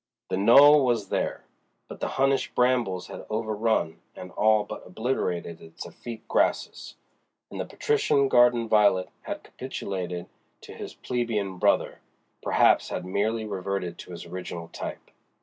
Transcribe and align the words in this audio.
The 0.29 0.37
knoll 0.37 0.83
was 0.83 1.09
there, 1.09 1.43
but 1.87 1.99
the 1.99 2.07
Hunnish 2.17 2.49
brambles 2.55 3.05
had 3.05 3.23
overrun 3.29 4.01
and 4.15 4.31
all 4.31 4.63
but 4.63 4.87
obliterated 4.87 5.61
its 5.61 5.85
effete 5.85 6.27
grasses; 6.27 6.95
and 7.51 7.59
the 7.59 7.67
patrician 7.67 8.27
garden 8.27 8.67
violet 8.67 9.09
had 9.21 9.43
capitulated 9.43 10.25
to 10.61 10.73
his 10.73 10.95
plebeian 10.95 11.59
brother—perhaps 11.59 12.89
had 12.89 13.05
merely 13.05 13.45
reverted 13.45 13.99
to 13.99 14.11
his 14.11 14.25
original 14.25 14.69
type. 14.69 15.11